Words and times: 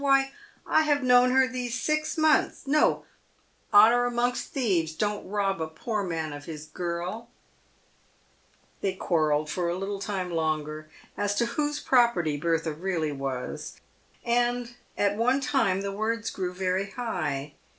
"Why, 0.01 0.31
I 0.65 0.81
have 0.81 1.03
known 1.03 1.29
her 1.29 1.47
these 1.47 1.79
six 1.79 2.17
months. 2.17 2.65
No! 2.65 3.05
honour 3.71 4.05
amongst 4.05 4.47
thieves! 4.51 4.95
Don't 4.95 5.27
rob 5.29 5.61
a 5.61 5.67
poor 5.67 6.01
man 6.01 6.33
of 6.33 6.45
his 6.45 6.65
girl!" 6.65 7.29
They 8.81 8.95
quarrelled 8.95 9.47
for 9.51 9.69
a 9.69 9.77
little 9.77 9.99
time 9.99 10.31
longer 10.31 10.89
as 11.15 11.35
to 11.35 11.45
whose 11.45 11.79
property 11.79 12.35
Bertha 12.35 12.73
really 12.73 13.11
was, 13.11 13.79
and 14.25 14.73
at 14.97 15.17
one 15.17 15.39
time 15.39 15.81
the 15.81 15.91
words 15.91 16.31
grew 16.31 16.51
very 16.51 16.89
high. 16.89 17.53